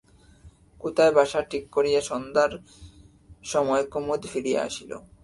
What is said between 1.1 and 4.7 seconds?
বাসা ঠিক করিয়া সন্ধ্যার সময় কুমুদ ফিরিয়া